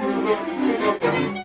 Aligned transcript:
No, 0.00 1.44